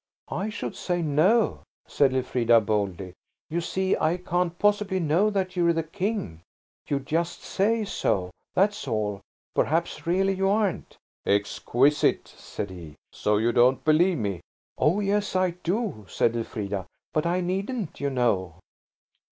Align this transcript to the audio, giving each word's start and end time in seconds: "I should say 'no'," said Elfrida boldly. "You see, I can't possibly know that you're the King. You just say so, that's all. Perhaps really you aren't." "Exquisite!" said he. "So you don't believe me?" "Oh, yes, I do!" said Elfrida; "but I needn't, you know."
"I 0.31 0.49
should 0.49 0.75
say 0.75 1.03
'no'," 1.03 1.61
said 1.87 2.11
Elfrida 2.11 2.59
boldly. 2.59 3.13
"You 3.51 3.61
see, 3.61 3.95
I 3.95 4.17
can't 4.17 4.57
possibly 4.57 4.99
know 4.99 5.29
that 5.29 5.55
you're 5.55 5.73
the 5.73 5.83
King. 5.83 6.41
You 6.87 6.99
just 7.01 7.43
say 7.43 7.85
so, 7.85 8.31
that's 8.55 8.87
all. 8.87 9.21
Perhaps 9.53 10.07
really 10.07 10.33
you 10.33 10.49
aren't." 10.49 10.97
"Exquisite!" 11.23 12.27
said 12.29 12.71
he. 12.71 12.95
"So 13.11 13.37
you 13.37 13.51
don't 13.51 13.85
believe 13.85 14.17
me?" 14.17 14.41
"Oh, 14.75 15.01
yes, 15.01 15.35
I 15.35 15.51
do!" 15.51 16.07
said 16.09 16.35
Elfrida; 16.35 16.87
"but 17.13 17.27
I 17.27 17.41
needn't, 17.41 17.99
you 17.99 18.09
know." 18.09 18.55